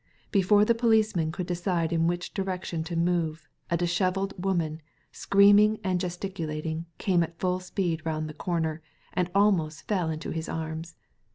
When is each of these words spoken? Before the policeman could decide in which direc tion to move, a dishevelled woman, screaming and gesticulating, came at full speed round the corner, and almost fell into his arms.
Before 0.31 0.65
the 0.65 0.73
policeman 0.73 1.31
could 1.31 1.45
decide 1.45 1.93
in 1.93 2.07
which 2.07 2.33
direc 2.33 2.63
tion 2.63 2.83
to 2.85 2.95
move, 2.95 3.47
a 3.69 3.77
dishevelled 3.77 4.33
woman, 4.43 4.81
screaming 5.11 5.79
and 5.83 5.99
gesticulating, 5.99 6.87
came 6.97 7.21
at 7.21 7.37
full 7.39 7.59
speed 7.59 8.01
round 8.03 8.27
the 8.27 8.33
corner, 8.33 8.81
and 9.13 9.29
almost 9.35 9.87
fell 9.87 10.09
into 10.09 10.31
his 10.31 10.49
arms. 10.49 10.95